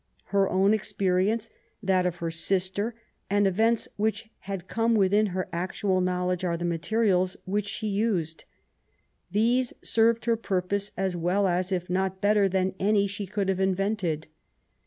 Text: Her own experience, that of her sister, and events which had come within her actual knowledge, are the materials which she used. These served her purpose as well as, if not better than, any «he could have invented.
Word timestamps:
Her 0.33 0.49
own 0.49 0.73
experience, 0.73 1.51
that 1.83 2.07
of 2.07 2.15
her 2.15 2.31
sister, 2.31 2.95
and 3.29 3.45
events 3.45 3.87
which 3.97 4.31
had 4.49 4.67
come 4.67 4.95
within 4.95 5.27
her 5.27 5.47
actual 5.53 6.01
knowledge, 6.01 6.43
are 6.43 6.57
the 6.57 6.65
materials 6.65 7.37
which 7.45 7.67
she 7.67 7.85
used. 7.87 8.45
These 9.29 9.73
served 9.83 10.25
her 10.25 10.35
purpose 10.37 10.91
as 10.97 11.15
well 11.15 11.45
as, 11.45 11.71
if 11.71 11.87
not 11.87 12.19
better 12.19 12.49
than, 12.49 12.73
any 12.79 13.05
«he 13.05 13.27
could 13.27 13.47
have 13.47 13.59
invented. 13.59 14.25